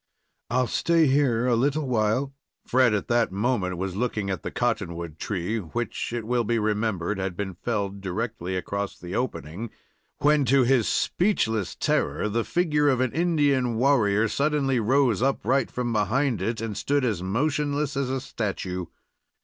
"I'll 0.49 0.65
stay 0.65 1.05
here 1.05 1.45
a 1.45 1.55
little 1.55 1.87
while" 1.87 2.33
Fred 2.65 2.91
at 2.95 3.07
that 3.09 3.31
moment 3.31 3.77
was 3.77 3.95
looking 3.95 4.31
at 4.31 4.41
the 4.41 4.49
cottonwood 4.49 5.19
tree, 5.19 5.59
which, 5.59 6.11
it 6.11 6.25
will 6.25 6.43
be 6.43 6.57
remembered, 6.57 7.19
had 7.19 7.37
been 7.37 7.53
felled 7.53 8.01
directly 8.01 8.55
across 8.55 8.97
the 8.97 9.13
opening, 9.13 9.69
when, 10.17 10.43
to 10.45 10.63
his 10.63 10.87
speechless 10.87 11.75
terror, 11.75 12.27
the 12.29 12.43
figure 12.43 12.89
of 12.89 12.99
an 12.99 13.11
Indian 13.11 13.75
warrior 13.75 14.27
suddenly 14.27 14.79
rose 14.79 15.21
upright 15.21 15.69
from 15.69 15.93
behind 15.93 16.41
it, 16.41 16.61
and 16.61 16.75
stood 16.75 17.05
as 17.05 17.21
motionless 17.21 17.95
as 17.95 18.09
a 18.09 18.19
statue. 18.19 18.87